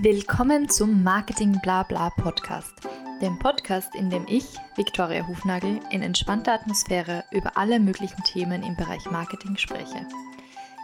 [0.00, 2.72] Willkommen zum Marketing Blabla Podcast,
[3.20, 4.44] dem Podcast, in dem ich,
[4.76, 10.06] Viktoria Hufnagel, in entspannter Atmosphäre über alle möglichen Themen im Bereich Marketing spreche.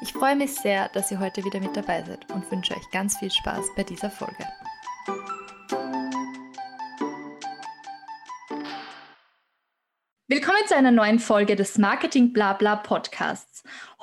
[0.03, 3.17] Ich freue mich sehr, dass ihr heute wieder mit dabei seid und wünsche euch ganz
[3.17, 4.49] viel Spaß bei dieser Folge.
[10.27, 13.54] Willkommen zu einer neuen Folge des Marketing Blabla Podcasts.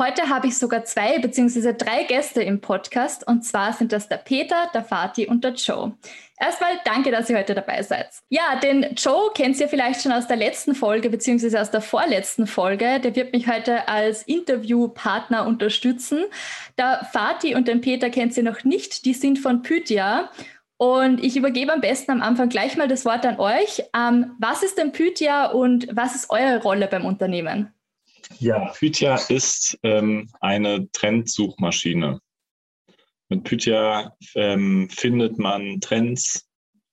[0.01, 1.73] Heute habe ich sogar zwei bzw.
[1.77, 5.91] drei Gäste im Podcast und zwar sind das der Peter, der Fatih und der Joe.
[6.39, 8.07] Erstmal danke, dass ihr heute dabei seid.
[8.29, 11.55] Ja, den Joe kennt ihr vielleicht schon aus der letzten Folge bzw.
[11.59, 12.99] aus der vorletzten Folge.
[12.99, 16.23] Der wird mich heute als Interviewpartner unterstützen.
[16.79, 19.05] Der Fatih und den Peter kennt ihr noch nicht.
[19.05, 20.31] Die sind von Pythia
[20.77, 23.83] und ich übergebe am besten am Anfang gleich mal das Wort an euch.
[23.95, 27.71] Ähm, was ist denn Pythia und was ist eure Rolle beim Unternehmen?
[28.39, 32.19] Ja, Pythia ist ähm, eine Trendsuchmaschine.
[33.29, 36.47] Mit Pythia ähm, findet man Trends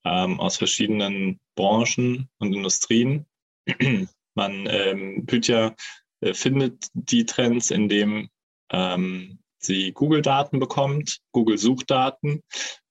[0.05, 3.27] ähm, aus verschiedenen Branchen und Industrien.
[4.35, 5.75] man ähm, Pythia
[6.21, 8.29] äh, findet die Trends, indem
[8.71, 12.43] ähm, sie Google-Daten bekommt, Google-Suchdaten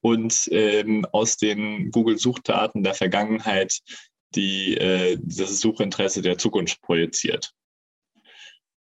[0.01, 3.79] und ähm, aus den Google-Suchdaten der Vergangenheit
[4.35, 7.53] die, äh, das Suchinteresse der Zukunft projiziert.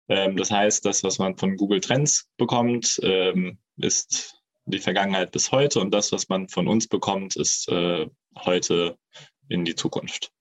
[0.08, 5.52] Ähm, das heißt, das, was man von Google Trends bekommt, ähm, ist die Vergangenheit bis
[5.52, 8.97] heute und das, was man von uns bekommt, ist äh, heute
[9.50, 10.31] in die Zukunft.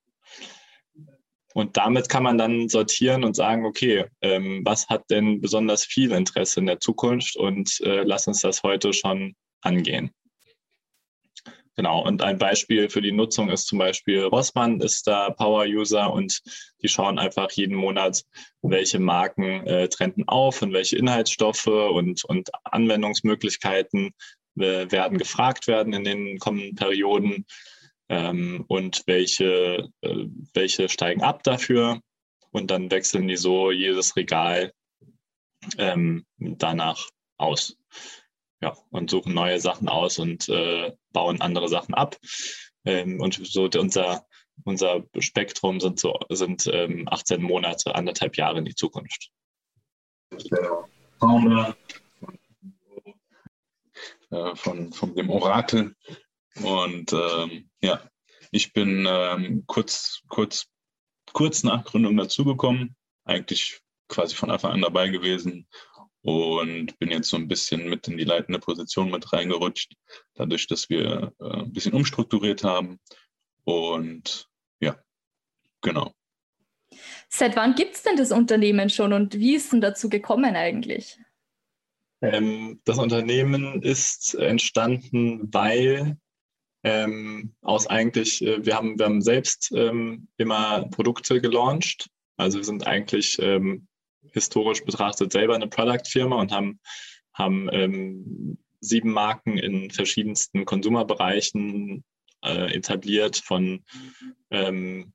[1.55, 6.11] Und damit kann man dann sortieren und sagen, okay, ähm, was hat denn besonders viel
[6.13, 10.11] Interesse in der Zukunft und äh, lass uns das heute schon angehen.
[11.77, 16.41] Genau, und ein Beispiel für die Nutzung ist zum Beispiel Rossmann ist da Power-User und
[16.83, 18.23] die schauen einfach jeden Monat,
[18.63, 24.13] welche Marken äh, trenden auf und welche Inhaltsstoffe und, und Anwendungsmöglichkeiten
[24.57, 27.45] äh, werden gefragt werden in den kommenden Perioden
[28.09, 32.01] ähm, und welche, äh, welche steigen ab dafür.
[32.53, 34.73] Und dann wechseln die so jedes Regal
[35.77, 37.77] ähm, danach aus.
[38.61, 42.17] Ja, und suchen neue Sachen aus und äh, bauen andere Sachen ab.
[42.85, 44.27] Ähm, und so unser,
[44.65, 49.31] unser Spektrum sind so sind ähm, 18 Monate, anderthalb Jahre in die Zukunft.
[50.33, 50.85] Der
[51.19, 51.77] Founder
[54.31, 55.95] äh, von, von dem Orakel
[56.63, 58.01] und ähm, ja,
[58.51, 60.67] ich bin ähm, kurz, kurz,
[61.33, 65.67] kurz nach Gründung dazugekommen, eigentlich quasi von Anfang an dabei gewesen
[66.25, 69.93] und bin jetzt so ein bisschen mit in die leitende Position mit reingerutscht,
[70.35, 72.99] dadurch, dass wir äh, ein bisschen umstrukturiert haben.
[73.65, 74.49] Und
[74.81, 74.97] ja,
[75.83, 76.13] genau.
[77.29, 81.19] Seit wann gibt es denn das Unternehmen schon und wie ist denn dazu gekommen eigentlich?
[82.23, 86.17] Ähm, das Unternehmen ist entstanden, weil
[86.85, 92.09] ähm, aus eigentlich, äh, wir, haben, wir haben selbst ähm, immer Produkte gelauncht.
[92.39, 93.89] Also wir sind eigentlich ähm,
[94.35, 96.81] historisch betrachtet selber eine Product-Firma und haben,
[97.33, 102.05] haben ähm, sieben Marken in verschiedensten Konsumerbereichen
[102.45, 103.85] äh, etabliert, von
[104.51, 105.13] ähm,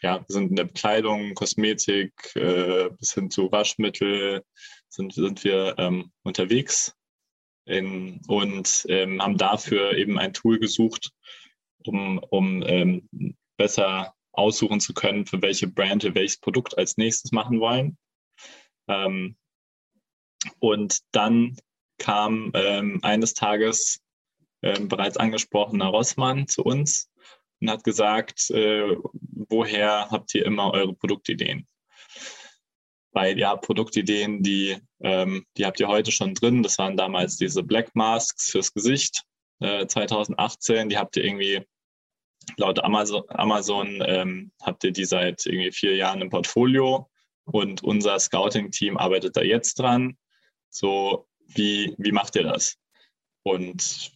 [0.00, 4.44] ja, sind in der Bekleidung, Kosmetik äh, bis hin zu Waschmittel
[4.88, 6.94] sind, sind wir ähm, unterwegs
[7.64, 11.10] in, und ähm, haben dafür eben ein Tool gesucht,
[11.84, 13.08] um, um ähm,
[13.56, 17.98] besser aussuchen zu können, für welche Brand wir welches Produkt als nächstes machen wollen.
[18.88, 19.36] Ähm,
[20.60, 21.56] und dann
[21.98, 24.00] kam ähm, eines Tages
[24.62, 27.10] ähm, bereits angesprochener Rossmann zu uns
[27.60, 28.96] und hat gesagt, äh,
[29.50, 31.66] woher habt ihr immer eure Produktideen?
[33.12, 36.62] Weil ja, Produktideen, die, ähm, die habt ihr heute schon drin.
[36.62, 39.24] Das waren damals diese Black Masks fürs Gesicht
[39.60, 40.88] äh, 2018.
[40.88, 41.66] Die habt ihr irgendwie
[42.56, 47.08] laut Amazon, Amazon ähm, habt ihr die seit irgendwie vier Jahren im Portfolio
[47.44, 50.16] und unser Scouting-Team arbeitet da jetzt dran.
[50.70, 52.76] So, wie, wie macht ihr das?
[53.42, 54.12] Und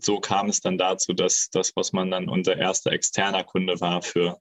[0.00, 4.02] so kam es dann dazu, dass das, was man dann unser erster externer Kunde war
[4.02, 4.40] für,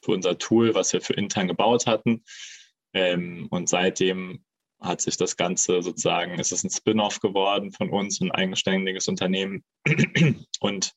[0.00, 2.24] für unser Tool, was wir für intern gebaut hatten.
[2.92, 4.44] Ähm, und seitdem
[4.80, 9.64] hat sich das Ganze sozusagen, ist es ein Spin-off geworden von uns, ein eigenständiges Unternehmen.
[10.60, 10.92] Und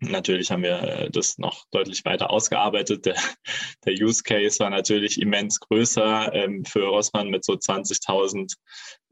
[0.00, 3.06] Natürlich haben wir äh, das noch deutlich weiter ausgearbeitet.
[3.06, 3.16] Der,
[3.86, 8.54] der Use Case war natürlich immens größer ähm, für Rossmann mit so 20.000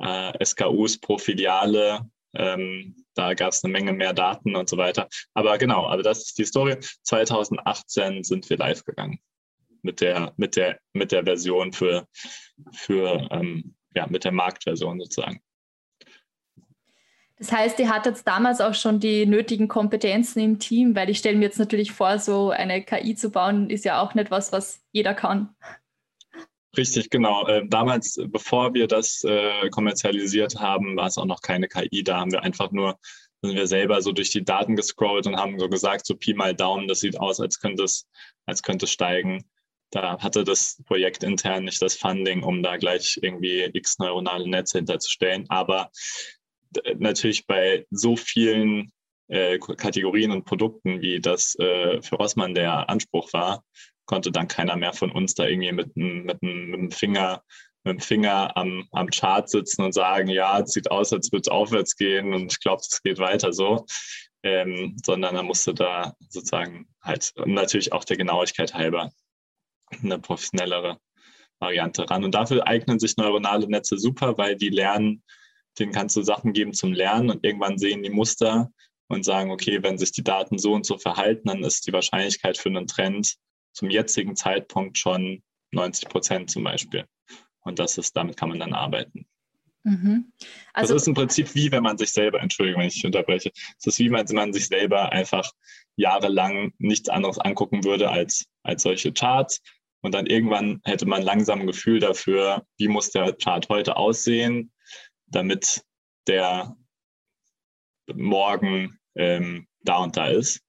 [0.00, 2.00] äh, SKUs pro Filiale.
[2.34, 5.08] Ähm, da gab es eine Menge mehr Daten und so weiter.
[5.34, 6.76] Aber genau, aber das ist die Story.
[7.04, 9.20] 2018 sind wir live gegangen
[9.82, 12.06] mit der, mit der, mit der Version für,
[12.72, 15.40] für ähm, ja, mit der Marktversion sozusagen.
[17.42, 21.36] Das heißt, ihr hattet damals auch schon die nötigen Kompetenzen im Team, weil ich stelle
[21.36, 24.80] mir jetzt natürlich vor, so eine KI zu bauen, ist ja auch nicht was, was
[24.92, 25.52] jeder kann.
[26.76, 27.44] Richtig, genau.
[27.48, 32.04] Äh, damals, bevor wir das äh, kommerzialisiert haben, war es auch noch keine KI.
[32.04, 32.96] Da haben wir einfach nur,
[33.42, 36.54] sind wir selber so durch die Daten gescrollt und haben so gesagt, so Pi mal
[36.54, 38.06] Daumen, das sieht aus, als könnte es,
[38.46, 39.50] als könnte es steigen.
[39.90, 44.78] Da hatte das Projekt intern nicht das Funding, um da gleich irgendwie x neuronale Netze
[44.78, 45.46] hinterzustellen.
[45.48, 45.90] Aber
[46.98, 48.92] natürlich bei so vielen
[49.28, 53.64] äh, Kategorien und Produkten, wie das äh, für Rossmann der Anspruch war,
[54.04, 57.42] konnte dann keiner mehr von uns da irgendwie mit, mit, mit dem Finger
[57.84, 61.42] mit dem Finger am, am Chart sitzen und sagen, ja, es sieht aus, als würde
[61.42, 63.86] es aufwärts gehen und ich glaube, es geht weiter so.
[64.44, 69.12] Ähm, sondern er musste da sozusagen halt natürlich auch der Genauigkeit halber
[70.02, 70.98] eine professionellere
[71.60, 72.24] Variante ran.
[72.24, 75.22] Und dafür eignen sich neuronale Netze super, weil die lernen
[75.78, 78.70] denen kannst du Sachen geben zum Lernen und irgendwann sehen die Muster
[79.08, 82.56] und sagen, okay, wenn sich die Daten so und so verhalten, dann ist die Wahrscheinlichkeit
[82.56, 83.36] für einen Trend
[83.72, 85.42] zum jetzigen Zeitpunkt schon
[85.72, 87.04] 90 Prozent zum Beispiel.
[87.60, 89.26] Und das ist, damit kann man dann arbeiten.
[89.84, 90.32] Mhm.
[90.72, 93.86] Also, das ist im Prinzip wie, wenn man sich selber, Entschuldigung, wenn ich unterbreche, es
[93.86, 95.50] ist wie, wenn man sich selber einfach
[95.96, 99.60] jahrelang nichts anderes angucken würde als, als solche Charts.
[100.00, 104.72] Und dann irgendwann hätte man langsam ein Gefühl dafür, wie muss der Chart heute aussehen,
[105.32, 105.84] damit
[106.26, 106.76] der
[108.12, 110.60] morgen ähm, da und da ist.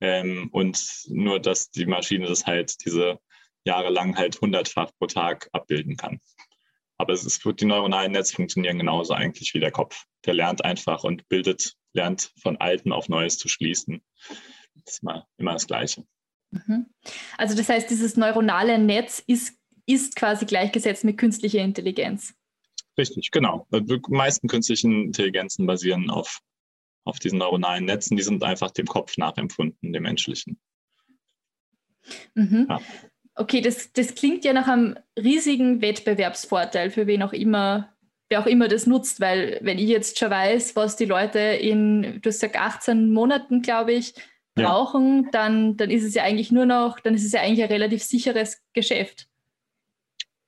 [0.00, 3.18] Ähm, und nur, dass die Maschine das halt diese
[3.64, 6.20] jahrelang halt hundertfach pro Tag abbilden kann.
[6.98, 10.04] Aber es ist, die neuronalen Netze funktionieren genauso eigentlich wie der Kopf.
[10.24, 14.02] Der lernt einfach und bildet, lernt von Alten auf Neues zu schließen.
[14.84, 16.04] Das ist immer, immer das Gleiche.
[16.50, 16.86] Mhm.
[17.38, 19.56] Also das heißt, dieses neuronale Netz ist,
[19.86, 22.34] ist quasi gleichgesetzt mit künstlicher Intelligenz.
[22.98, 23.66] Richtig, genau.
[23.72, 26.40] Die meisten künstlichen Intelligenzen basieren auf,
[27.04, 28.16] auf diesen neuronalen Netzen.
[28.16, 30.60] Die sind einfach dem Kopf nachempfunden, dem menschlichen.
[32.34, 32.66] Mhm.
[32.68, 32.80] Ja.
[33.34, 37.94] Okay, das, das klingt ja nach einem riesigen Wettbewerbsvorteil für wen auch immer,
[38.28, 42.20] wer auch immer das nutzt, weil wenn ich jetzt schon weiß, was die Leute in,
[42.20, 44.14] du hast gesagt, 18 Monaten, glaube ich,
[44.54, 45.30] brauchen, ja.
[45.32, 48.02] dann, dann ist es ja eigentlich nur noch, dann ist es ja eigentlich ein relativ
[48.02, 49.28] sicheres Geschäft.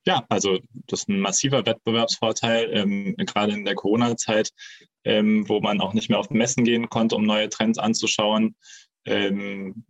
[0.07, 4.51] Ja, also das ist ein massiver Wettbewerbsvorteil, ähm, gerade in der Corona-Zeit,
[5.05, 8.55] ähm, wo man auch nicht mehr auf Messen gehen konnte, um neue Trends anzuschauen.
[9.07, 9.85] Ähm,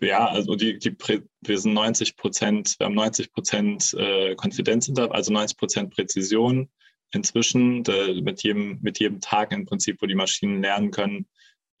[0.00, 0.94] ja, also die, die
[1.40, 6.68] wir sind 90 Prozent, wir haben 90 Prozent äh, Konfidenzintervall, also 90 Prozent Präzision
[7.12, 7.82] inzwischen.
[7.84, 11.26] De, mit, jedem, mit jedem Tag im Prinzip, wo die Maschinen lernen können,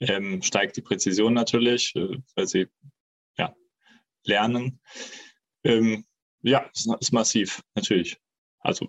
[0.00, 2.68] ähm, steigt die Präzision natürlich, äh, weil sie
[3.36, 3.54] ja,
[4.24, 4.80] lernen.
[6.46, 8.18] Ja, ist massiv, natürlich.
[8.60, 8.86] Also,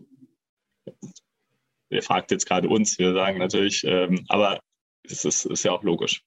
[1.90, 4.60] ihr fragt jetzt gerade uns, wir sagen natürlich, ähm, aber
[5.02, 6.24] es ist, ist, ja auch logisch.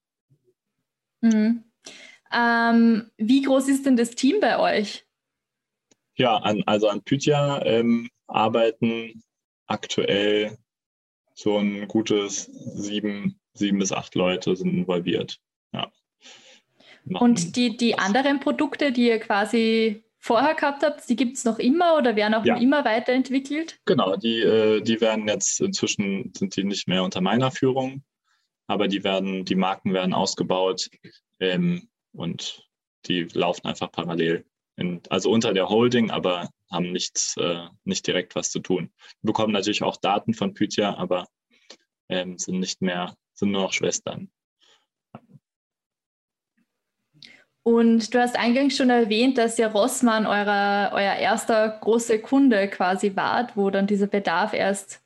[1.20, 1.62] Mhm.
[2.32, 5.06] Ähm, wie groß ist denn das Team bei euch?
[6.16, 9.22] Ja, an, also an Pythia ähm, arbeiten
[9.66, 10.58] aktuell
[11.34, 15.38] so ein gutes sieben, sieben bis acht Leute sind involviert.
[15.72, 15.92] Ja.
[17.04, 21.58] Und die, die anderen Produkte, die ihr quasi vorher gehabt habt, die gibt es noch
[21.58, 22.56] immer oder werden auch ja.
[22.56, 23.80] immer weiterentwickelt?
[23.86, 28.04] Genau, die, äh, die werden jetzt inzwischen sind die nicht mehr unter meiner Führung,
[28.66, 30.90] aber die werden, die Marken werden ausgebaut
[31.40, 32.68] ähm, und
[33.06, 34.44] die laufen einfach parallel.
[34.76, 38.92] In, also unter der Holding, aber haben nichts, äh, nicht direkt was zu tun.
[39.22, 41.26] Wir bekommen natürlich auch Daten von Pythia, aber
[42.08, 44.30] ähm, sind nicht mehr, sind nur noch Schwestern.
[47.62, 53.14] Und du hast eingangs schon erwähnt, dass ja Rossmann euer, euer erster großer Kunde quasi
[53.16, 55.02] war, wo dann dieser Bedarf erst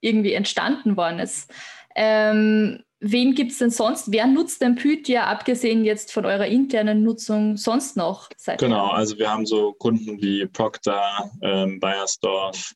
[0.00, 1.52] irgendwie entstanden worden ist.
[1.96, 4.12] Ähm, wen gibt es denn sonst?
[4.12, 8.28] Wer nutzt denn Pythia, abgesehen jetzt von eurer internen Nutzung, sonst noch?
[8.58, 12.74] genau, also wir haben so Kunden wie Procter, ähm, Bayersdorf.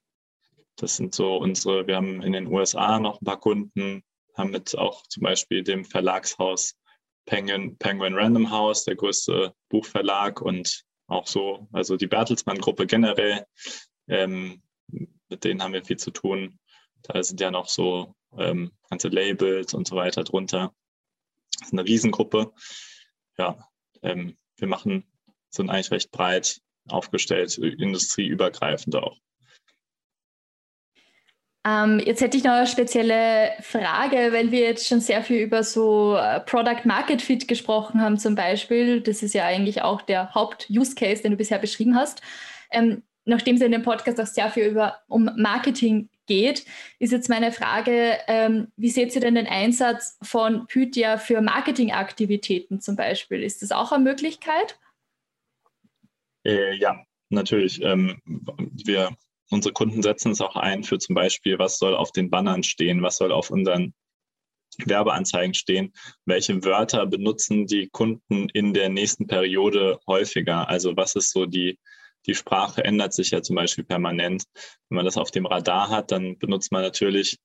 [0.77, 4.03] Das sind so unsere, wir haben in den USA noch ein paar Kunden,
[4.37, 6.75] haben mit auch zum Beispiel dem Verlagshaus
[7.27, 13.45] Penguin, Penguin Random House, der größte Buchverlag und auch so, also die Bertelsmann-Gruppe generell,
[14.09, 16.59] ähm, mit denen haben wir viel zu tun.
[17.03, 20.75] Da sind ja noch so ähm, ganze Labels und so weiter drunter.
[21.59, 22.53] Das ist eine Riesengruppe.
[23.39, 23.69] Ja,
[24.03, 25.05] ähm, wir machen,
[25.51, 29.17] sind eigentlich recht breit aufgestellt, industrieübergreifend auch.
[31.67, 35.63] Ähm, jetzt hätte ich noch eine spezielle Frage, weil wir jetzt schon sehr viel über
[35.63, 39.03] so äh, Product Market Fit gesprochen haben zum Beispiel.
[39.03, 42.23] Das ist ja eigentlich auch der Haupt-Use-Case, den du bisher beschrieben hast.
[42.71, 46.65] Ähm, nachdem es in dem Podcast auch sehr viel über, um Marketing geht,
[46.99, 52.81] ist jetzt meine Frage, ähm, wie seht ihr denn den Einsatz von Pythia für Marketingaktivitäten
[52.81, 53.43] zum Beispiel?
[53.43, 54.79] Ist das auch eine Möglichkeit?
[56.47, 57.83] Äh, ja, natürlich.
[57.83, 58.23] Ähm,
[58.85, 59.11] wir,
[59.51, 63.03] unsere Kunden setzen es auch ein für zum Beispiel, was soll auf den Bannern stehen,
[63.03, 63.95] was soll auf unseren
[64.79, 65.93] Werbeanzeigen stehen,
[66.25, 70.69] welche Wörter benutzen die Kunden in der nächsten Periode häufiger?
[70.69, 71.79] Also was ist so die,
[72.27, 74.45] die Sprache ändert sich ja zum Beispiel permanent.
[74.89, 77.39] Wenn man das auf dem Radar hat, dann benutzt man natürlich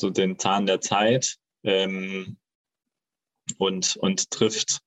[0.00, 2.38] so den Zahn der Zeit ähm,
[3.58, 4.80] und, und trifft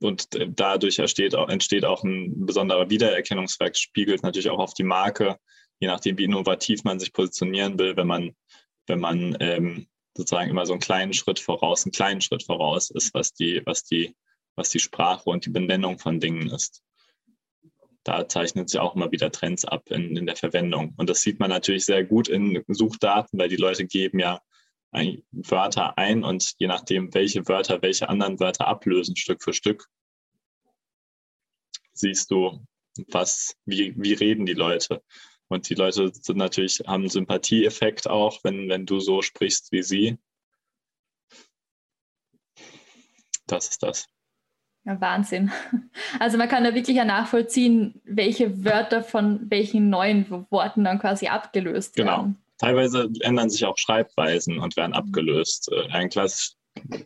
[0.00, 5.38] und dadurch entsteht auch, ein besonderer Wiedererkennungswert, spiegelt natürlich auch auf die Marke,
[5.80, 8.36] je nachdem, wie innovativ man sich positionieren will, wenn man,
[8.86, 13.14] wenn man ähm, sozusagen immer so einen kleinen Schritt voraus, einen kleinen Schritt voraus ist,
[13.14, 14.14] was die, was die,
[14.56, 16.82] was die Sprache und die Benennung von Dingen ist.
[18.04, 20.94] Da zeichnet sich auch immer wieder Trends ab in, in der Verwendung.
[20.98, 24.40] Und das sieht man natürlich sehr gut in Suchdaten, weil die Leute geben ja
[25.32, 29.88] Wörter ein und je nachdem, welche Wörter welche anderen Wörter ablösen, Stück für Stück,
[31.92, 32.64] siehst du,
[33.08, 35.02] was, wie, wie reden die Leute.
[35.54, 39.84] Und die Leute sind natürlich, haben einen Sympathieeffekt auch, wenn, wenn du so sprichst wie
[39.84, 40.18] sie.
[43.46, 44.08] Das ist das.
[44.84, 45.52] Ja, Wahnsinn.
[46.18, 51.28] Also man kann da wirklich ja nachvollziehen, welche Wörter von welchen neuen Worten dann quasi
[51.28, 52.10] abgelöst genau.
[52.10, 52.24] werden.
[52.24, 52.40] Genau.
[52.58, 55.70] Teilweise ändern sich auch Schreibweisen und werden abgelöst.
[55.72, 56.52] Äh, ein klassisch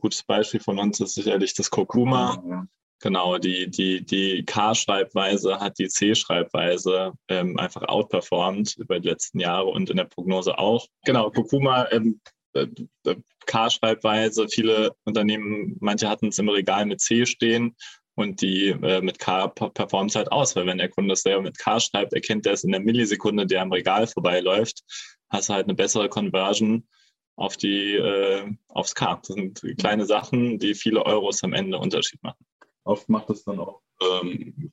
[0.00, 2.67] gutes Beispiel von uns ist sicherlich das Kurkuma.
[3.00, 9.67] Genau, die, die, die K-Schreibweise hat die C-Schreibweise ähm, einfach outperformed über die letzten Jahre
[9.67, 10.85] und in der Prognose auch.
[11.05, 12.21] Genau, Kurkuma, ähm,
[12.55, 12.67] äh,
[13.05, 17.76] äh, K-Schreibweise, viele Unternehmen, manche hatten es im Regal mit C stehen
[18.17, 21.43] und die äh, mit K performt es halt aus, weil wenn der Kunde das selber
[21.43, 24.83] mit K schreibt, erkennt er es in der Millisekunde, der am Regal vorbeiläuft,
[25.28, 26.88] hast du halt eine bessere Conversion
[27.37, 29.21] auf die, äh, aufs K.
[29.23, 32.48] Das sind kleine Sachen, die viele Euros am Ende Unterschied machen
[32.88, 34.73] oft macht es dann auch, ähm,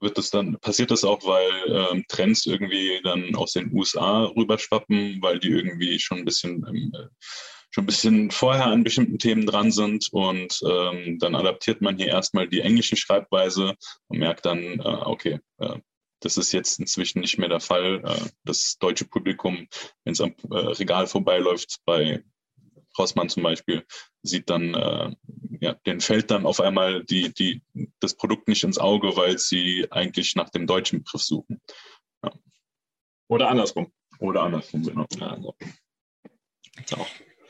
[0.00, 5.22] wird das dann, passiert das auch, weil ähm, Trends irgendwie dann aus den USA rüberschwappen,
[5.22, 6.92] weil die irgendwie schon ein bisschen ähm,
[7.70, 12.06] schon ein bisschen vorher an bestimmten Themen dran sind und ähm, dann adaptiert man hier
[12.06, 13.74] erstmal die englische Schreibweise
[14.06, 15.78] und merkt dann, äh, okay, äh,
[16.20, 18.00] das ist jetzt inzwischen nicht mehr der Fall.
[18.04, 19.66] Äh, das deutsche Publikum,
[20.04, 22.22] wenn es am äh, Regal vorbeiläuft bei
[22.98, 23.84] Rossmann zum Beispiel,
[24.22, 25.10] sieht dann, äh,
[25.60, 27.62] ja, den fällt dann auf einmal die, die,
[28.00, 31.60] das Produkt nicht ins Auge, weil sie eigentlich nach dem deutschen Begriff suchen.
[32.22, 32.32] Ja.
[33.28, 33.92] Oder andersrum.
[34.18, 35.06] Oder andersrum, genau.
[35.20, 35.54] Also.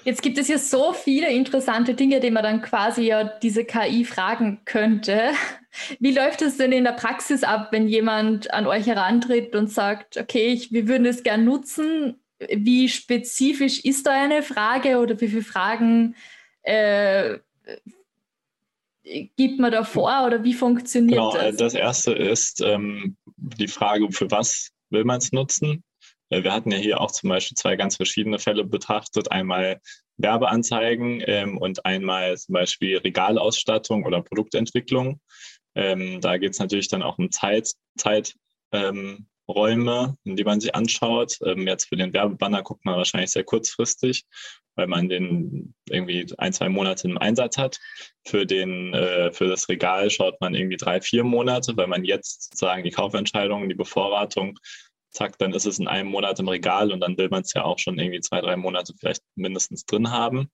[0.05, 4.05] Jetzt gibt es ja so viele interessante Dinge, die man dann quasi ja diese KI
[4.05, 5.31] fragen könnte.
[5.99, 10.19] Wie läuft es denn in der Praxis ab, wenn jemand an euch herantritt und sagt,
[10.19, 15.29] okay, ich, wir würden es gern nutzen, wie spezifisch ist da eine Frage oder wie
[15.29, 16.17] viele Fragen
[16.63, 17.39] äh,
[19.37, 21.57] gibt man da vor oder wie funktioniert genau, das?
[21.57, 25.85] Das erste ist ähm, die Frage, für was will man es nutzen?
[26.31, 29.31] Äh, wir hatten ja hier auch zum Beispiel zwei ganz verschiedene Fälle betrachtet.
[29.31, 29.81] Einmal
[30.17, 35.21] Werbeanzeigen ähm, und einmal zum Beispiel Regalausstattung oder Produktentwicklung.
[35.75, 38.35] Ähm, da geht es natürlich dann auch um Zeit, Zeit
[38.73, 41.39] ähm, Räume, die man sich anschaut.
[41.45, 44.25] Ähm, jetzt für den Werbebanner guckt man wahrscheinlich sehr kurzfristig,
[44.75, 47.79] weil man den irgendwie ein, zwei Monate im Einsatz hat.
[48.27, 52.45] Für, den, äh, für das Regal schaut man irgendwie drei, vier Monate, weil man jetzt
[52.45, 54.59] sozusagen die Kaufentscheidung, die Bevorratung,
[55.11, 57.65] zack, dann ist es in einem Monat im Regal und dann will man es ja
[57.65, 60.51] auch schon irgendwie zwei, drei Monate vielleicht mindestens drin haben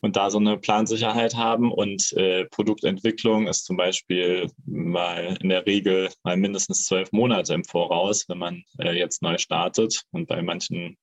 [0.00, 1.72] und da so eine Plansicherheit haben.
[1.72, 7.64] Und äh, Produktentwicklung ist zum Beispiel mal in der Regel mal mindestens zwölf Monate im
[7.64, 10.96] Voraus, wenn man äh, jetzt neu startet und bei manchen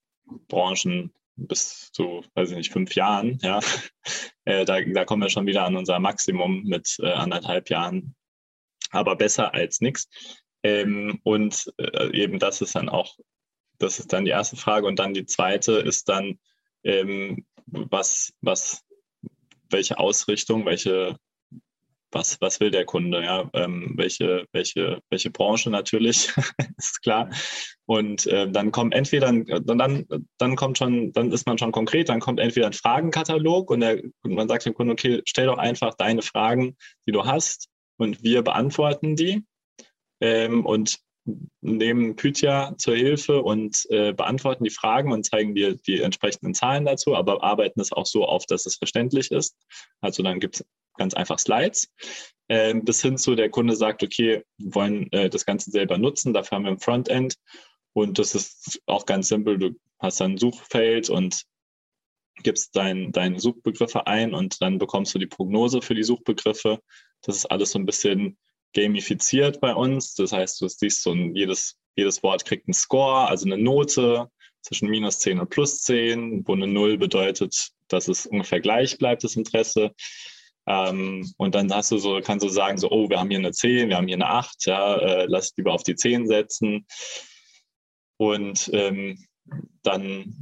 [0.48, 3.60] Branchen bis zu, weiß ich nicht, fünf Jahren, ja,
[4.46, 8.16] äh, da, da kommen wir schon wieder an unser Maximum mit äh, anderthalb Jahren.
[8.92, 10.10] Aber besser als nichts.
[10.64, 13.16] Ähm, und äh, eben das ist dann auch,
[13.80, 14.86] das ist dann die erste Frage.
[14.86, 16.40] Und dann die zweite ist dann,
[16.84, 18.82] ähm, was, was
[19.70, 21.18] welche Ausrichtung, welche,
[22.12, 26.32] was, was will der Kunde, ja, ähm, welche, welche, welche Branche natürlich,
[26.78, 27.30] ist klar.
[27.86, 30.06] Und äh, dann kommt entweder, dann,
[30.38, 34.04] dann kommt schon, dann ist man schon konkret, dann kommt entweder ein Fragenkatalog und, der,
[34.24, 36.75] und man sagt dem Kunden, okay, stell doch einfach deine Fragen,
[37.08, 39.46] die du hast, und wir beantworten die.
[40.22, 41.00] Ähm, und
[41.62, 46.86] nehmen Pythia zur Hilfe und äh, beantworten die Fragen und zeigen dir die entsprechenden Zahlen
[46.86, 49.56] dazu, aber arbeiten es auch so auf, dass es verständlich ist.
[50.01, 50.66] Also dann gibt es
[50.98, 51.90] ganz einfach Slides,
[52.48, 56.34] äh, bis hin zu der Kunde sagt, okay, wir wollen äh, das Ganze selber nutzen,
[56.34, 57.36] dafür haben wir ein Frontend
[57.94, 59.58] und das ist auch ganz simpel.
[59.58, 61.44] Du hast dann ein Suchfeld und
[62.44, 66.80] gibst dein, deine Suchbegriffe ein und dann bekommst du die Prognose für die Suchbegriffe.
[67.22, 68.38] Das ist alles so ein bisschen
[68.74, 70.13] gamifiziert bei uns.
[70.16, 74.30] Das heißt, du siehst so ein, jedes, jedes Wort kriegt einen Score, also eine Note
[74.62, 79.24] zwischen minus 10 und plus 10, wo eine 0 bedeutet, dass es ungefähr gleich bleibt,
[79.24, 79.92] das Interesse.
[80.68, 83.51] Ähm, und dann hast du so, kannst du sagen, so, oh, wir haben hier eine
[83.51, 86.86] 10, wir haben hier eine 8, ja, äh, lass lieber auf die 10 setzen.
[88.18, 89.25] Und ähm,
[89.82, 90.36] dann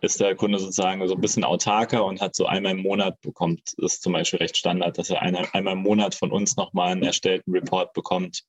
[0.00, 3.72] ist der Kunde sozusagen so ein bisschen autarker und hat so einmal im Monat bekommt,
[3.78, 7.02] ist zum Beispiel recht Standard, dass er eine, einmal im Monat von uns nochmal einen
[7.02, 8.44] erstellten Report bekommt,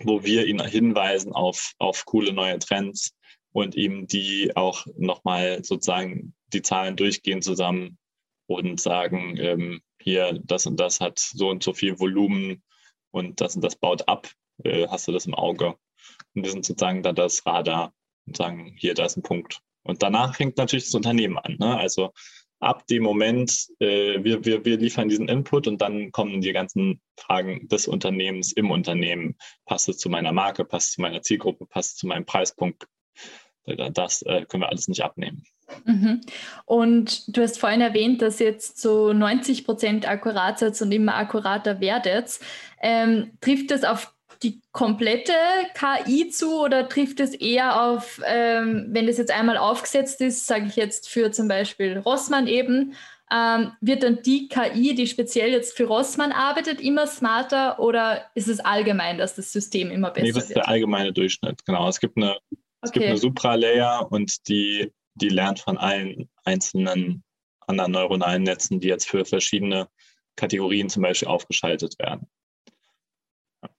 [0.00, 3.12] wo wir ihn hinweisen auf, auf coole neue Trends
[3.52, 7.98] und ihm die auch nochmal sozusagen die Zahlen durchgehen zusammen
[8.46, 12.62] und sagen, ähm, hier, das und das hat so und so viel Volumen
[13.10, 14.30] und das und das baut ab,
[14.64, 15.76] äh, hast du das im Auge.
[16.34, 17.92] Und wir sind sozusagen da das Radar
[18.26, 19.60] und sagen, hier, da ist ein Punkt.
[19.90, 21.56] Und danach fängt natürlich das Unternehmen an.
[21.58, 21.76] Ne?
[21.76, 22.12] Also
[22.60, 27.00] ab dem Moment, äh, wir, wir, wir liefern diesen Input und dann kommen die ganzen
[27.18, 29.36] Fragen des Unternehmens im Unternehmen.
[29.66, 32.86] Passt es zu meiner Marke, passt es zu meiner Zielgruppe, passt es zu meinem Preispunkt?
[33.92, 35.44] Das äh, können wir alles nicht abnehmen.
[35.84, 36.20] Mhm.
[36.64, 41.80] Und du hast vorhin erwähnt, dass jetzt so 90 Prozent akkurat seid und immer akkurater
[41.80, 42.40] werdet.
[42.80, 45.32] Ähm, trifft das auf die komplette
[45.74, 50.66] KI zu oder trifft es eher auf, ähm, wenn das jetzt einmal aufgesetzt ist, sage
[50.66, 52.94] ich jetzt für zum Beispiel Rossmann eben,
[53.32, 58.48] ähm, wird dann die KI, die speziell jetzt für Rossmann arbeitet, immer smarter oder ist
[58.48, 60.34] es allgemein, dass das System immer besser wird?
[60.34, 61.88] Nee, das ist der allgemeine Durchschnitt, genau.
[61.88, 62.38] Es gibt eine,
[62.82, 67.22] es gibt eine Supra-Layer und die, die lernt von allen einzelnen
[67.60, 69.88] anderen neuronalen Netzen, die jetzt für verschiedene
[70.34, 72.26] Kategorien zum Beispiel aufgeschaltet werden.
[73.62, 73.70] Ja.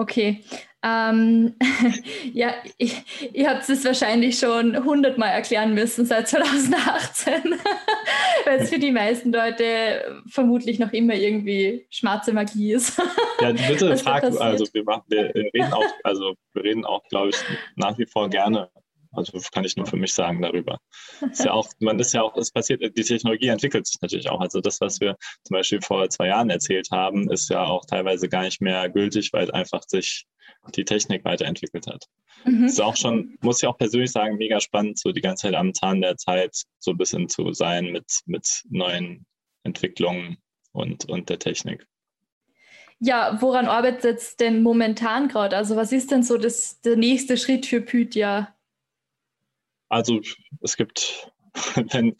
[0.00, 0.42] Okay.
[0.82, 1.56] Ähm,
[2.32, 3.04] ja, ich,
[3.34, 7.34] ihr habt es wahrscheinlich schon hundertmal erklären müssen seit 2018,
[8.46, 12.98] weil es für die meisten Leute vermutlich noch immer irgendwie schwarze Magie ist.
[13.42, 17.36] ja, bitte frag, also wir, machen, wir reden auch, also wir reden auch, glaube ich,
[17.76, 18.70] nach wie vor gerne
[19.12, 20.78] also kann ich nur für mich sagen darüber.
[21.30, 24.40] Ist ja auch, man ist ja auch, es passiert, die Technologie entwickelt sich natürlich auch.
[24.40, 28.28] Also das, was wir zum Beispiel vor zwei Jahren erzählt haben, ist ja auch teilweise
[28.28, 30.26] gar nicht mehr gültig, weil einfach sich
[30.74, 32.04] die Technik weiterentwickelt hat.
[32.44, 32.64] Mhm.
[32.64, 35.74] Ist auch schon, muss ich auch persönlich sagen, mega spannend, so die ganze Zeit am
[35.74, 39.26] Zahn der Zeit so ein bisschen zu sein mit, mit neuen
[39.64, 40.38] Entwicklungen
[40.72, 41.86] und, und der Technik.
[42.98, 45.56] Ja, woran arbeitet es denn momentan gerade?
[45.56, 48.54] Also was ist denn so das, der nächste Schritt für Pythia?
[49.90, 50.20] Also
[50.62, 51.30] es gibt,
[51.92, 52.16] wenn,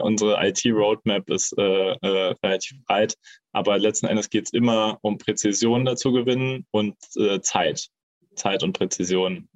[0.00, 3.16] unsere IT-Roadmap ist äh, äh, relativ breit,
[3.52, 7.88] aber letzten Endes geht es immer um Präzision dazu gewinnen und äh, Zeit.
[8.34, 9.48] Zeit und Präzision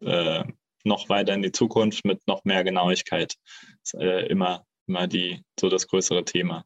[0.00, 0.44] äh,
[0.84, 3.34] noch weiter in die Zukunft mit noch mehr Genauigkeit.
[3.82, 6.64] Ist äh, immer, immer die, so das größere Thema.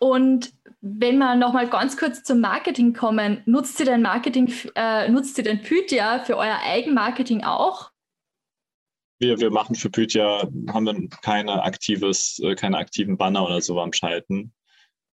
[0.00, 5.38] Und wenn wir nochmal ganz kurz zum Marketing kommen, nutzt ihr denn Marketing, äh, nutzt
[5.38, 7.93] ihr denn Pythia für euer Eigenmarketing auch?
[9.24, 13.80] Wir, wir machen für Pythia, haben wir keine aktives, äh, keine aktiven Banner oder so
[13.80, 14.52] am Schalten.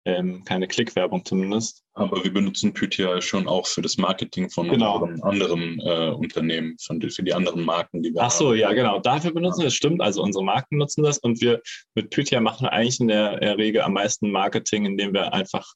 [0.04, 1.82] Ähm, keine Klickwerbung zumindest.
[1.94, 5.04] Aber wir benutzen Pythia schon auch für das Marketing von genau.
[5.22, 8.58] anderen äh, Unternehmen, von, für die anderen Marken, die wir Ach so, haben.
[8.58, 9.00] ja, genau.
[9.00, 10.00] Dafür benutzen wir es, stimmt.
[10.00, 11.60] Also unsere Marken nutzen das und wir
[11.96, 15.66] mit Pythia machen eigentlich in der, der Regel am meisten Marketing, indem wir einfach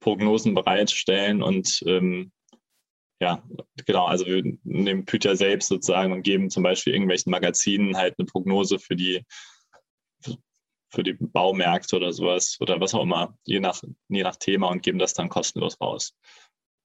[0.00, 2.32] Prognosen bereitstellen und ähm,
[3.20, 3.42] ja,
[3.86, 8.26] genau, also wir nehmen Pythia selbst sozusagen und geben zum Beispiel irgendwelchen Magazinen halt eine
[8.26, 9.24] Prognose für die,
[10.90, 14.82] für die Baumärkte oder sowas oder was auch immer, je nach, je nach Thema und
[14.82, 16.14] geben das dann kostenlos raus.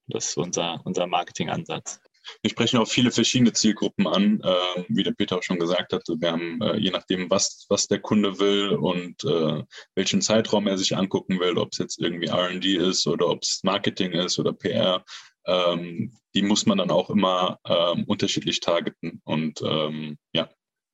[0.07, 1.99] Das ist unser, unser Marketingansatz.
[2.41, 6.03] Wir sprechen auch viele verschiedene Zielgruppen an, äh, wie der Peter auch schon gesagt hat.
[6.07, 9.63] Wir haben, äh, je nachdem, was, was der Kunde will und äh,
[9.95, 13.61] welchen Zeitraum er sich angucken will, ob es jetzt irgendwie RD ist oder ob es
[13.63, 15.03] Marketing ist oder PR,
[15.45, 19.21] ähm, die muss man dann auch immer ähm, unterschiedlich targeten.
[19.23, 20.49] Und ähm, ja,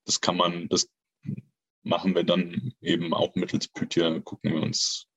[0.05, 0.87] das kann man, das
[1.83, 5.07] machen wir dann eben auch mittels Pythia, gucken wir uns,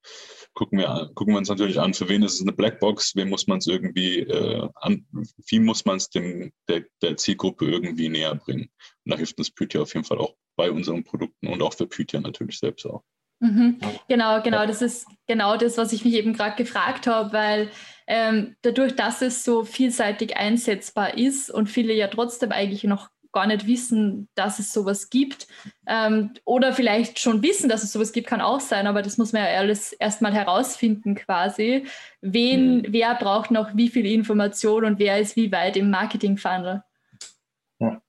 [0.55, 3.47] gucken wir, gucken wir uns natürlich an, für wen ist es eine Blackbox, wem muss
[3.47, 5.07] man es irgendwie äh, an,
[5.47, 8.71] wie muss man es dem der, der Zielgruppe irgendwie näher bringen.
[9.05, 11.87] Und da hilft uns Pythia auf jeden Fall auch bei unseren Produkten und auch für
[11.87, 13.03] Pythia natürlich selbst auch.
[13.41, 13.79] Mhm.
[14.09, 17.71] Genau, genau, das ist genau das, was ich mich eben gerade gefragt habe, weil
[18.07, 23.47] ähm, dadurch, dass es so vielseitig einsetzbar ist und viele ja trotzdem eigentlich noch gar
[23.47, 25.47] nicht wissen, dass es sowas gibt
[25.87, 29.33] ähm, oder vielleicht schon wissen, dass es sowas gibt, kann auch sein, aber das muss
[29.33, 31.85] man ja alles erstmal herausfinden quasi.
[32.23, 32.87] Wen, mhm.
[32.89, 36.83] wer braucht noch wie viel Information und wer ist wie weit im Marketing-Funnel?
[37.81, 38.01] Ja.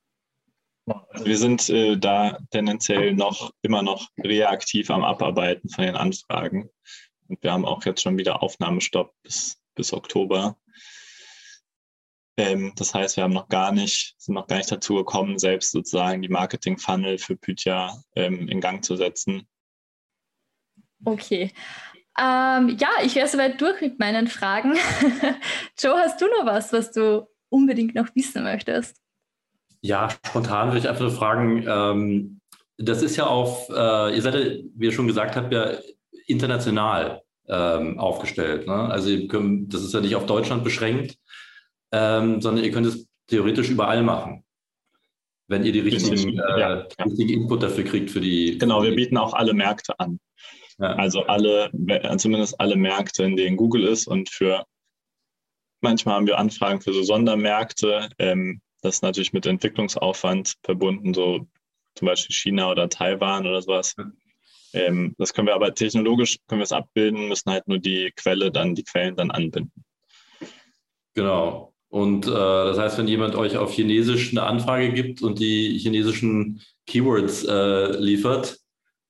[1.10, 6.70] Also wir sind äh, da tendenziell noch immer noch reaktiv am Abarbeiten von den Anfragen.
[7.28, 10.56] Und wir haben auch jetzt schon wieder Aufnahmestopp bis, bis Oktober.
[12.36, 15.72] Ähm, das heißt, wir haben noch gar nicht, sind noch gar nicht dazu gekommen, selbst
[15.72, 19.46] sozusagen die Marketing-Funnel für Pythia ähm, in Gang zu setzen.
[21.04, 21.52] Okay.
[22.18, 24.74] Ähm, ja, ich wäre soweit durch mit meinen Fragen.
[25.78, 29.00] Joe, hast du noch was, was du unbedingt noch wissen möchtest?
[29.80, 32.40] Ja, spontan würde ich einfach nur fragen, ähm,
[32.78, 35.78] das ist ja auf, äh, ihr seid ja, wie ihr schon gesagt habt, ja
[36.26, 38.66] international ähm, aufgestellt.
[38.66, 38.74] Ne?
[38.74, 41.18] Also könnt, das ist ja nicht auf Deutschland beschränkt,
[41.92, 44.44] ähm, sondern ihr könnt es theoretisch überall machen,
[45.48, 48.58] wenn ihr die richtigen, äh, ja, richtigen Input dafür kriegt für die.
[48.58, 50.18] Genau, wir bieten auch alle Märkte an.
[50.78, 50.94] Ja.
[50.94, 51.70] Also alle,
[52.18, 54.64] zumindest alle Märkte, in denen Google ist und für
[55.80, 58.08] manchmal haben wir Anfragen für so Sondermärkte.
[58.18, 61.46] Ähm, das ist natürlich mit Entwicklungsaufwand verbunden, so
[61.94, 63.94] zum Beispiel China oder Taiwan oder sowas.
[64.76, 68.50] Ähm, das können wir aber technologisch können wir es abbilden, müssen halt nur die Quelle
[68.50, 69.84] dann, die Quellen dann anbinden.
[71.14, 71.72] Genau.
[71.88, 76.60] Und äh, das heißt, wenn jemand euch auf Chinesisch eine Anfrage gibt und die chinesischen
[76.86, 78.58] Keywords äh, liefert,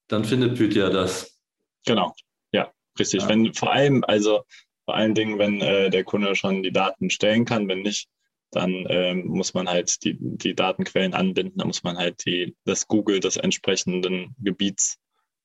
[0.08, 1.40] dann findet Pythia das.
[1.84, 2.14] Genau,
[2.52, 3.22] ja, richtig.
[3.22, 3.28] Ja.
[3.28, 4.42] Wenn vor allem, also
[4.84, 8.08] vor allen Dingen, wenn äh, der Kunde schon die Daten stellen kann, wenn nicht,
[8.52, 12.86] dann ähm, muss man halt die, die Datenquellen anbinden, dann muss man halt die, das
[12.86, 14.98] Google des entsprechenden Gebiets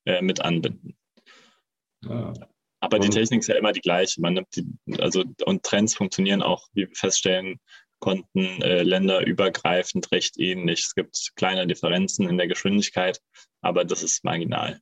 [0.05, 0.95] äh, mit anbinden.
[2.03, 2.33] Ja.
[2.79, 4.19] Aber und die Technik ist ja immer die gleiche.
[4.21, 4.65] Man nimmt die,
[4.99, 7.59] also und Trends funktionieren auch, wie wir feststellen
[7.99, 10.85] konnten, äh, länderübergreifend recht ähnlich.
[10.85, 13.21] Es gibt kleine Differenzen in der Geschwindigkeit,
[13.61, 14.81] aber das ist marginal.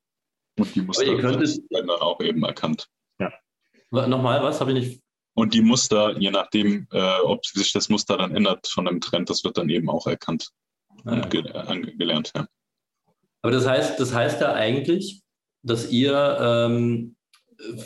[0.58, 2.88] Und die Muster werden dann auch eben erkannt.
[3.20, 3.32] Ja.
[3.92, 5.02] Nochmal, was habe ich nicht?
[5.36, 9.30] Und die Muster, je nachdem, äh, ob sich das Muster dann ändert von einem Trend,
[9.30, 10.50] das wird dann eben auch erkannt
[11.06, 11.12] ja.
[11.14, 12.32] und ge äh, gelernt.
[12.36, 12.48] Ja.
[13.42, 15.22] Aber das heißt, das heißt ja eigentlich,
[15.64, 17.16] dass ihr, ähm,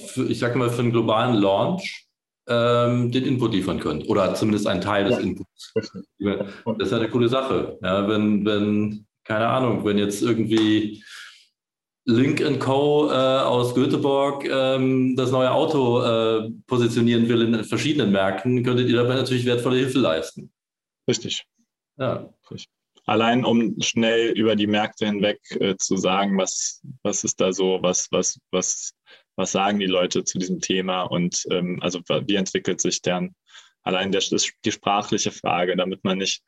[0.08, 2.08] für, ich sage mal, für einen globalen Launch
[2.48, 5.20] ähm, den Input liefern könnt oder zumindest einen Teil des ja.
[5.20, 5.74] Inputs.
[5.76, 5.92] Das
[6.80, 7.78] ist ja eine coole Sache.
[7.82, 11.04] Ja, wenn, wenn, keine Ahnung, wenn jetzt irgendwie
[12.06, 13.10] Link Co.
[13.10, 18.98] Äh, aus Göteborg ähm, das neue Auto äh, positionieren will in verschiedenen Märkten, könntet ihr
[18.98, 20.52] dabei natürlich wertvolle Hilfe leisten.
[21.08, 21.46] Richtig.
[21.98, 22.30] Ja.
[22.52, 22.73] Richtig.
[23.06, 27.80] Allein um schnell über die Märkte hinweg äh, zu sagen, was, was ist da so,
[27.82, 28.94] was, was, was,
[29.36, 33.36] was sagen die Leute zu diesem Thema und ähm, also wie entwickelt sich deren
[33.84, 34.22] allein der,
[34.64, 36.42] die sprachliche Frage, damit man nicht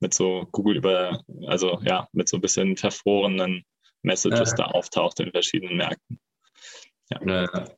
[0.00, 3.64] mit so Google über, also ja, mit so ein bisschen verfrorenen
[4.02, 4.56] Messages ja.
[4.56, 6.20] da auftaucht in verschiedenen Märkten.
[7.10, 7.20] Ja.
[7.26, 7.68] ja.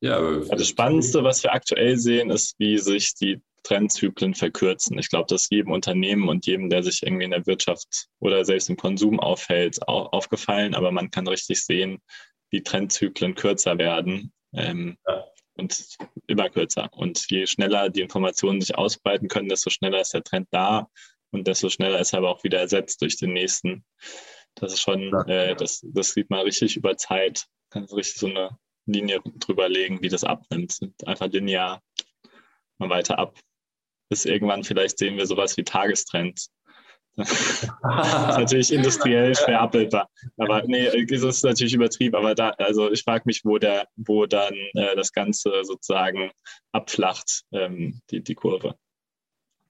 [0.00, 4.98] ja also das Spannendste, was wir aktuell sehen, ist, wie sich die Trendzyklen verkürzen.
[4.98, 8.44] Ich glaube, das ist jedem Unternehmen und jedem, der sich irgendwie in der Wirtschaft oder
[8.44, 10.74] selbst im Konsum aufhält, auch aufgefallen.
[10.74, 12.00] Aber man kann richtig sehen,
[12.50, 15.24] wie Trendzyklen kürzer werden ähm, ja.
[15.54, 15.96] und
[16.26, 16.90] immer kürzer.
[16.92, 20.88] Und je schneller die Informationen sich ausbreiten können, desto schneller ist der Trend da
[21.30, 23.84] und desto schneller ist er aber auch wieder ersetzt durch den nächsten.
[24.54, 25.24] Das ist schon, ja.
[25.26, 27.46] äh, das, das sieht man richtig über Zeit.
[27.70, 28.50] Kann so richtig so eine
[28.86, 30.78] Linie drüber legen, wie das abnimmt.
[31.06, 31.82] Einfach linear
[32.78, 33.38] mal weiter ab.
[34.12, 36.50] Bis irgendwann vielleicht sehen wir sowas wie Tagestrends.
[37.16, 40.10] das ist natürlich industriell schwer abbildbar.
[40.36, 42.14] Aber nee, das ist natürlich übertrieben.
[42.14, 46.30] Aber da, also ich frage mich, wo der, wo dann äh, das Ganze sozusagen
[46.72, 48.74] abflacht, ähm, die, die Kurve.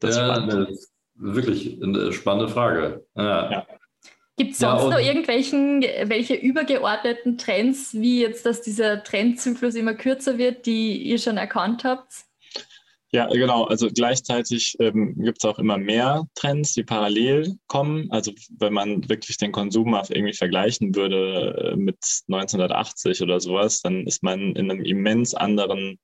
[0.00, 3.06] Das ja, ist wirklich eine spannende Frage.
[3.14, 3.52] Ja.
[3.52, 3.66] ja.
[4.36, 9.94] Gibt es sonst ja, noch irgendwelchen welche übergeordneten Trends, wie jetzt, dass dieser Trendzyklus immer
[9.94, 12.24] kürzer wird, die ihr schon erkannt habt?
[13.14, 13.64] Ja, genau.
[13.64, 18.10] Also gleichzeitig ähm, gibt es auch immer mehr Trends, die parallel kommen.
[18.10, 21.98] Also wenn man wirklich den Konsum auf irgendwie vergleichen würde äh, mit
[22.28, 25.98] 1980 oder sowas, dann ist man in einem immens anderen,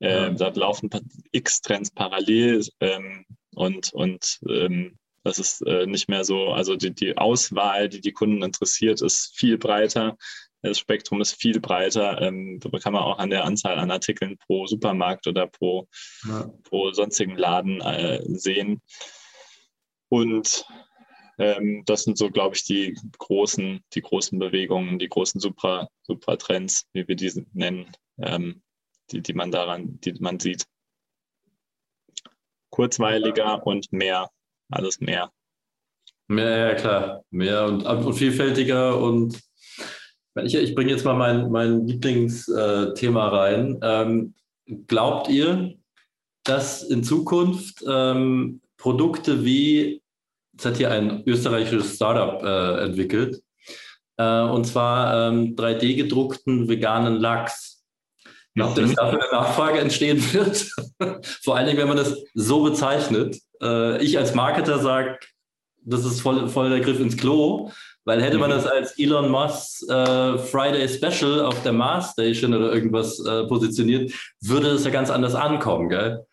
[0.00, 0.30] äh, ja.
[0.30, 0.90] da laufen
[1.32, 6.94] x Trends parallel ähm, und, und ähm, das ist äh, nicht mehr so, also die,
[6.94, 10.16] die Auswahl, die die Kunden interessiert, ist viel breiter.
[10.62, 12.20] Das Spektrum ist viel breiter.
[12.20, 15.88] Ähm, da kann man auch an der Anzahl an Artikeln pro Supermarkt oder pro,
[16.28, 16.50] ja.
[16.64, 18.80] pro sonstigen Laden äh, sehen.
[20.08, 20.66] Und
[21.38, 26.86] ähm, das sind so, glaube ich, die großen, die großen Bewegungen, die großen Supra, Supra-Trends,
[26.92, 28.62] wie wir diese nennen, ähm,
[29.10, 30.66] die, die man daran, die man sieht.
[32.70, 34.30] Kurzweiliger und mehr
[34.70, 35.32] alles mehr.
[36.28, 37.24] Mehr, ja klar.
[37.30, 39.40] Mehr und, und vielfältiger und
[40.36, 43.78] ich, ich bringe jetzt mal mein, mein Lieblingsthema rein.
[43.82, 44.34] Ähm,
[44.86, 45.74] glaubt ihr,
[46.44, 50.00] dass in Zukunft ähm, Produkte wie
[50.60, 53.42] das hat hier ein österreichisches Startup äh, entwickelt.
[54.18, 57.82] Äh, und zwar ähm, 3D-gedruckten veganen Lachs.
[58.54, 60.70] Glaubt ihr, dass dafür eine Nachfrage entstehen wird?
[61.42, 63.38] Vor allen Dingen, wenn man das so bezeichnet.
[63.62, 65.18] Äh, ich als Marketer sage,
[65.82, 67.70] das ist voll, voll der Griff ins Klo,
[68.04, 68.54] weil hätte man mhm.
[68.54, 74.12] das als Elon Musk äh, Friday Special auf der Mars Station oder irgendwas äh, positioniert,
[74.40, 76.24] würde es ja ganz anders ankommen, gell?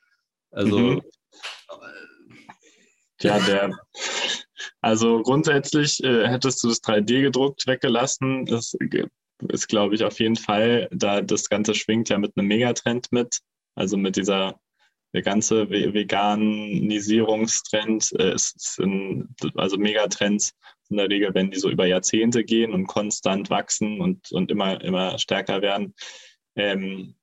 [0.52, 0.78] Also.
[0.78, 1.02] Mhm.
[3.22, 3.78] Ja, der,
[4.82, 8.46] also grundsätzlich äh, hättest du das 3D gedruckt weggelassen.
[8.46, 8.74] Das
[9.50, 13.40] ist, glaube ich, auf jeden Fall, da das Ganze schwingt ja mit einem Megatrend mit.
[13.76, 14.60] Also mit dieser
[15.14, 20.54] der ganze Veganisierungstrend äh, ist, in, also Megatrends
[20.90, 24.82] in der Regel, wenn die so über Jahrzehnte gehen und konstant wachsen und, und immer,
[24.82, 25.94] immer stärker werden.
[26.56, 27.16] Ähm,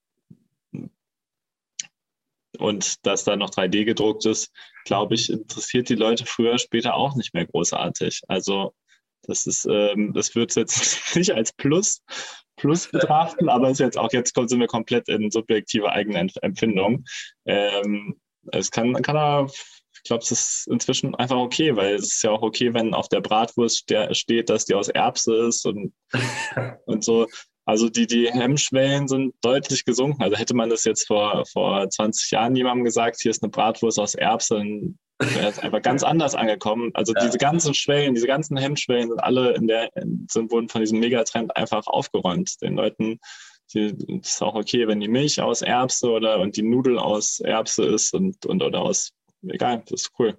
[2.58, 4.52] und dass da noch 3D gedruckt ist,
[4.84, 8.22] glaube ich, interessiert die Leute früher, später auch nicht mehr großartig.
[8.28, 8.74] Also
[9.26, 12.02] das ist, ähm, das wird jetzt nicht als Plus,
[12.56, 17.04] Plus betrachten, aber ist jetzt auch jetzt sind wir komplett in subjektive eigene Empfindung.
[17.46, 18.16] Ähm,
[18.52, 22.30] es kann, kann er, ich glaube, es ist inzwischen einfach okay, weil es ist ja
[22.30, 25.92] auch okay, wenn auf der Bratwurst steht, dass die aus Erbse ist und,
[26.86, 27.26] und so.
[27.66, 30.22] Also die, die Hemmschwellen sind deutlich gesunken.
[30.22, 33.98] Also hätte man das jetzt vor, vor 20 Jahren jemandem gesagt, hier ist eine Bratwurst
[33.98, 36.90] aus Erbsen, wäre es einfach ganz anders angekommen.
[36.94, 37.24] Also ja.
[37.24, 39.90] diese ganzen Schwellen, diese ganzen Hemmschwellen sind alle in der,
[40.30, 42.60] sind, wurden von diesem Megatrend einfach aufgeräumt.
[42.62, 43.20] Den Leuten
[43.72, 47.84] die, ist auch okay, wenn die Milch aus Erbse oder und die Nudel aus Erbse
[47.84, 49.12] ist und, und oder aus,
[49.46, 50.38] egal, das ist cool.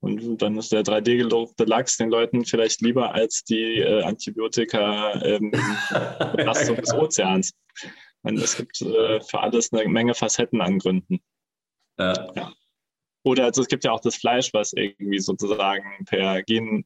[0.00, 6.80] Und dann ist der 3D-gedruckte Lachs den Leuten vielleicht lieber als die äh, Antibiotika-Belastung ähm,
[6.82, 7.54] des Ozeans.
[8.22, 11.20] Meine, es gibt äh, für alles eine Menge Facetten an Gründen.
[11.98, 12.32] Ja.
[12.34, 12.52] ja.
[13.24, 16.84] Oder also es gibt ja auch das Fleisch, was irgendwie sozusagen per, Gen,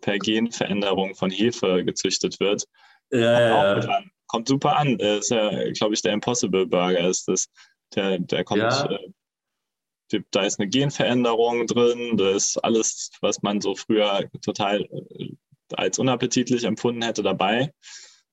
[0.00, 2.64] per Genveränderung von Hefe gezüchtet wird.
[3.10, 4.02] Ja, ja.
[4.26, 4.98] Kommt super an.
[4.98, 7.48] Das ist ja, glaube ich, der Impossible Burger ist das.
[7.94, 8.90] Der, der kommt ja.
[8.90, 15.32] äh, da ist eine Genveränderung drin, da ist alles, was man so früher total äh,
[15.74, 17.72] als unappetitlich empfunden hätte, dabei.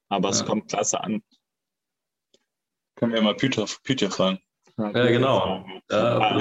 [0.10, 0.36] Aber ja.
[0.36, 1.24] es kommt klasse an.
[2.96, 4.40] Können wir mal Peter, Peter fragen.
[4.78, 5.66] Ja, genau.
[5.90, 6.40] Ja,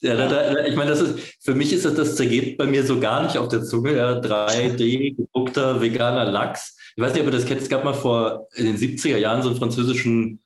[0.00, 2.84] ja da, da, ich meine, das ist, für mich ist das, das zergeht bei mir
[2.84, 3.96] so gar nicht auf der Zunge.
[3.96, 6.76] Ja, 3D gedruckter veganer Lachs.
[6.96, 7.60] Ich weiß nicht, ob ihr das kennt.
[7.60, 10.40] Es gab mal vor in den 70er Jahren so einen französischen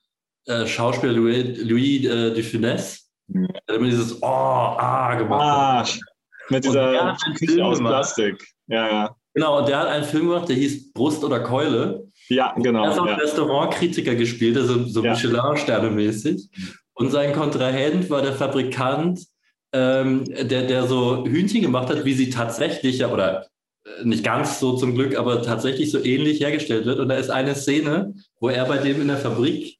[0.45, 3.47] äh, Schauspieler Louis, Louis äh, de Funès, mhm.
[3.67, 5.99] der immer dieses Oh, ah gemacht ah, hat.
[6.49, 8.45] Mit dieser Küche aus Plastik.
[8.67, 9.15] Ja, ja.
[9.33, 12.07] Genau, und der hat einen Film gemacht, der hieß Brust oder Keule.
[12.29, 12.83] Ja, genau.
[12.83, 13.15] Er hat auch ja.
[13.15, 15.13] Restaurantkritiker gespielt, also so ja.
[15.13, 16.49] Michelin-Sterne-mäßig.
[16.93, 19.25] Und sein Kontrahent war der Fabrikant,
[19.73, 23.47] ähm, der, der so Hühnchen gemacht hat, wie sie tatsächlich, oder
[23.85, 26.99] äh, nicht ganz so zum Glück, aber tatsächlich so ähnlich hergestellt wird.
[26.99, 29.77] Und da ist eine Szene, wo er bei dem in der Fabrik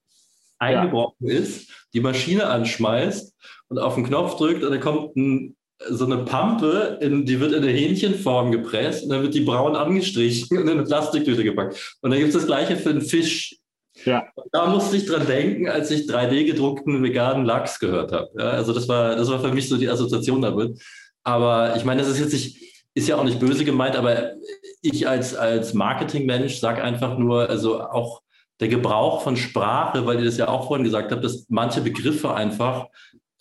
[0.60, 1.38] eingebrochen ja.
[1.38, 3.36] ist, die Maschine anschmeißt
[3.70, 5.56] und auf den Knopf drückt und dann kommt ein,
[5.90, 9.76] so eine Pampe, in, die wird in eine Hähnchenform gepresst und dann wird die braun
[9.76, 11.98] angestrichen und in eine Plastiktüte gepackt.
[12.02, 13.58] Und dann gibt es das gleiche für einen Fisch.
[14.06, 14.28] Ja.
[14.52, 18.30] Da musste ich dran denken, als ich 3D-gedruckten veganen Lachs gehört habe.
[18.38, 20.82] Ja, also das war, das war für mich so die Assoziation damit.
[21.24, 22.58] Aber ich meine, das ist jetzt nicht,
[22.94, 24.34] ist ja auch nicht böse gemeint, aber
[24.82, 28.22] ich als, als Marketingmensch sage einfach nur, also auch
[28.60, 32.34] der Gebrauch von Sprache, weil ihr das ja auch vorhin gesagt habt, dass manche Begriffe
[32.34, 32.88] einfach,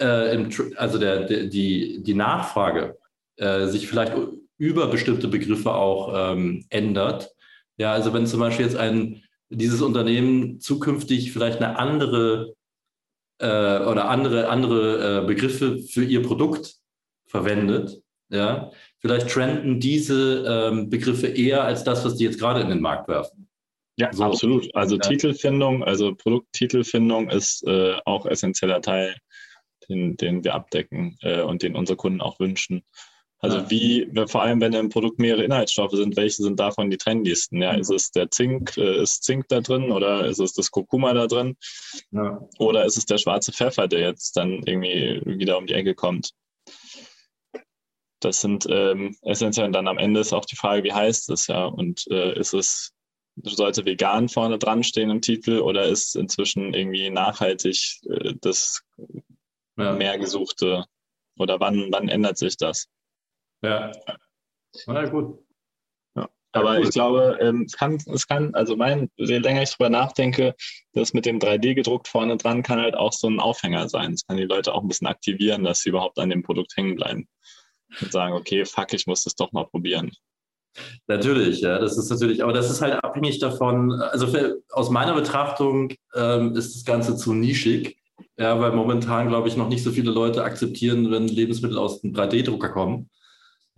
[0.00, 2.98] äh, im, also der, der, die, die Nachfrage
[3.37, 4.14] äh, sich vielleicht
[4.59, 7.35] über bestimmte Begriffe auch ähm, ändert.
[7.78, 12.54] Ja, also wenn zum Beispiel jetzt ein, dieses Unternehmen zukünftig vielleicht eine andere
[13.38, 16.76] äh, oder andere, andere äh, Begriffe für ihr Produkt
[17.26, 22.68] verwendet, ja, vielleicht trenden diese ähm, Begriffe eher als das, was die jetzt gerade in
[22.68, 23.48] den Markt werfen.
[23.98, 24.24] Ja, so.
[24.24, 24.74] absolut.
[24.74, 25.00] Also ja.
[25.02, 29.14] Titelfindung, also Produkttitelfindung ist äh, auch essentieller Teil,
[29.88, 32.85] den, den wir abdecken äh, und den unsere Kunden auch wünschen.
[33.38, 33.70] Also ja.
[33.70, 37.61] wie, vor allem wenn im Produkt mehrere Inhaltsstoffe sind, welche sind davon die trendigsten?
[37.61, 37.81] Ja, mhm.
[37.81, 41.27] ist es der Zink, äh, ist Zink da drin oder ist es das Kurkuma da
[41.27, 41.57] drin?
[42.12, 42.40] Ja.
[42.59, 46.31] Oder ist es der schwarze Pfeffer, der jetzt dann irgendwie wieder um die Ecke kommt?
[48.20, 49.66] Das sind ähm, essentiell.
[49.66, 51.66] Und dann am Ende ist auch die Frage, wie heißt es ja?
[51.66, 52.92] Und äh, ist es
[53.42, 58.83] sollte vegan vorne dran stehen im Titel oder ist inzwischen irgendwie nachhaltig äh, das
[59.76, 59.92] ja.
[59.92, 60.84] mehr gesuchte
[61.38, 62.88] oder wann, wann ändert sich das?
[63.62, 63.92] Ja.
[64.86, 65.38] Na gut.
[66.14, 66.28] Ja.
[66.52, 70.54] Aber ich glaube, ähm, es kann, es kann, also mein, je länger ich drüber nachdenke,
[70.92, 74.12] das mit dem 3D gedruckt vorne dran kann halt auch so ein Aufhänger sein.
[74.12, 76.96] Es kann die Leute auch ein bisschen aktivieren, dass sie überhaupt an dem Produkt hängen
[76.96, 77.28] bleiben.
[78.00, 80.12] und sagen, okay, fuck, ich muss das doch mal probieren.
[81.06, 85.14] Natürlich, ja, das ist natürlich, aber das ist halt abhängig davon, also für, aus meiner
[85.14, 87.96] Betrachtung ähm, ist das Ganze zu nischig,
[88.37, 92.12] ja, weil momentan, glaube ich, noch nicht so viele Leute akzeptieren, wenn Lebensmittel aus dem
[92.12, 93.11] 3D-Drucker kommen.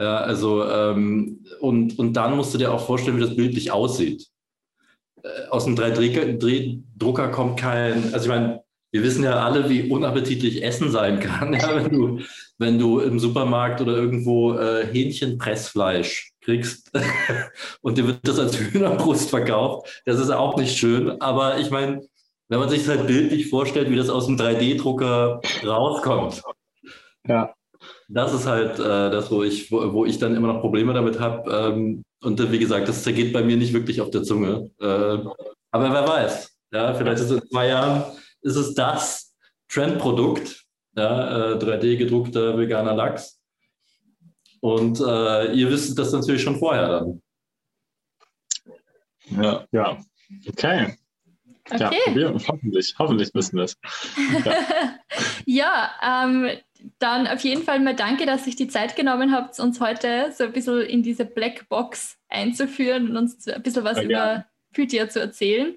[0.01, 4.27] Ja, also, ähm, und, und dann musst du dir auch vorstellen, wie das bildlich aussieht.
[5.23, 10.63] Äh, aus dem 3D-Drucker kommt kein, also ich meine, wir wissen ja alle, wie unappetitlich
[10.63, 12.21] Essen sein kann, ja, wenn, du,
[12.59, 16.91] wenn du im Supermarkt oder irgendwo äh, Hähnchenpressfleisch kriegst
[17.83, 20.03] und dir wird das als Hühnerbrust verkauft.
[20.07, 22.01] Das ist auch nicht schön, aber ich meine,
[22.49, 26.43] wenn man sich das halt bildlich vorstellt, wie das aus dem 3D-Drucker rauskommt.
[27.27, 27.55] Ja.
[28.09, 31.21] Das ist halt äh, das, wo ich, wo, wo, ich dann immer noch Probleme damit
[31.21, 31.51] habe.
[31.51, 34.71] Ähm, und äh, wie gesagt, das zergeht bei mir nicht wirklich auf der Zunge.
[34.81, 35.19] Äh,
[35.71, 38.05] aber wer weiß, ja, vielleicht ist es in zwei Jahren
[38.41, 39.35] ist es das
[39.69, 40.65] Trendprodukt,
[40.97, 43.41] ja, 3D-gedruckter äh, veganer Lachs.
[44.61, 47.23] Und äh, ihr wisst das natürlich schon vorher dann.
[49.31, 49.99] Ja, ja.
[50.49, 50.97] Okay.
[51.71, 51.99] Okay.
[52.07, 53.77] Ja, wir, hoffentlich, hoffentlich wissen wir es.
[54.45, 54.55] Ja,
[56.03, 56.49] ja ähm,
[56.99, 60.45] dann auf jeden Fall mal danke, dass ihr die Zeit genommen habt, uns heute so
[60.45, 65.21] ein bisschen in diese Blackbox einzuführen und uns ein bisschen was ja, über Pythia zu
[65.21, 65.77] erzählen.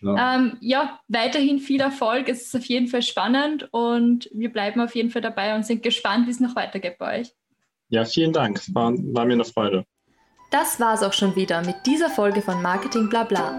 [0.00, 0.36] Ja.
[0.36, 2.28] Ähm, ja, weiterhin viel Erfolg.
[2.28, 5.82] Es ist auf jeden Fall spannend und wir bleiben auf jeden Fall dabei und sind
[5.82, 7.32] gespannt, wie es noch weitergeht bei euch.
[7.90, 8.62] Ja, vielen Dank.
[8.74, 9.84] War, war mir eine Freude.
[10.50, 13.58] Das war es auch schon wieder mit dieser Folge von Marketing Blabla.